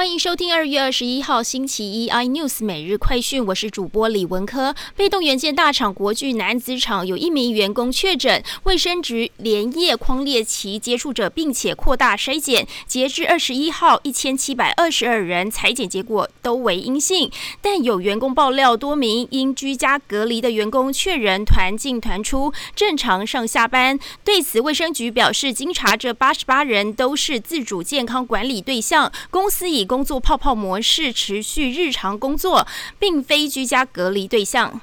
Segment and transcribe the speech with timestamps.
[0.00, 4.74] 欢迎收听二月二十一号星期一 iNews 每日快讯，我是主播李文科。
[4.96, 12.66] 被动元件大厂国巨男子厂有一名员工确诊，卫生局连夜框列其接触者，并且扩大筛检。
[12.86, 17.30] 截至二十一号，一千七百二十二人裁检结果都为阴性，
[17.60, 23.98] 但有员工爆料，多名因居家隔离的员工确认团进团出，正常上下班。
[24.24, 32.64] 对此，卫生局表示，经查，这八十八人都是自主健康管理对象，公司以工作泡泡模式持续日常工作，
[33.00, 34.80] 并非居家隔离对象。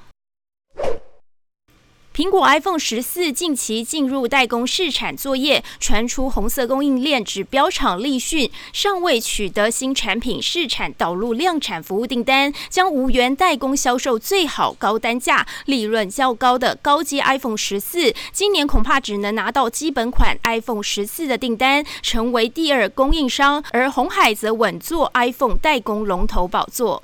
[2.18, 18.12] 苹果 iPhone 十四近期进入代工试产作业，传出红色供应链指标厂立讯尚未取得新产品试产导入量产服务订单，将无缘代工销售最好高单价、利润较高的高阶 iPhone 十四。
[18.32, 27.04] 今年恐怕只能拿到基本款 iPhone 十四的订单，成为第二供应商，而红海则稳坐 iPhone 代工龙头宝座。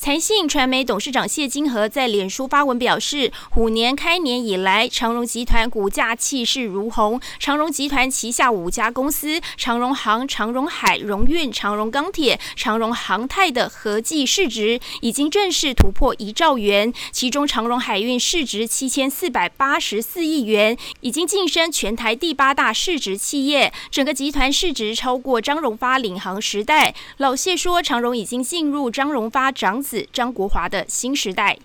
[0.00, 7.20] 财信传媒董事长谢金河在脸书发文表示，虎年开年以来，长荣集团股价气势如虹。
[7.38, 16.90] 长荣集团旗下五家公司——长荣航、长荣海、荣运、长荣钢铁、长荣航太的合计市值已经正式突破一兆元。
[17.12, 23.70] 其中，长荣海运市值七千四百八十四亿元，已经晋升全台第八大市值企业。
[23.90, 26.94] 整个集团市值超过张荣发领航时代。
[27.18, 30.08] 老谢说，长荣已经进入张荣发长子。
[30.12, 31.58] 张国华的新时代。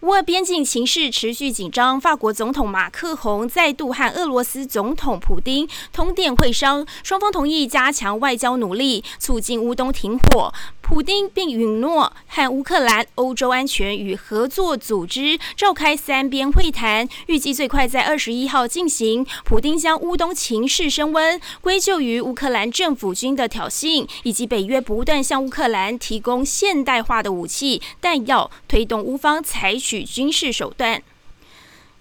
[0.00, 10.52] 乌俄边境情势持续紧张，法国总统马克宏再度和俄罗斯总统普丁通电会商，双方同意加强外交努力，促进乌东停火。
[10.84, 19.24] 普丁并允诺和乌克兰欧洲安全与合作组织召开三边会谈，预计最快在二十一号进行。
[19.46, 31.02] 普丁将乌东情势升温归咎于乌克兰政府军的挑衅，以及北约不断向乌克兰提供现代化的武器弹药，推动乌方采取军事手段。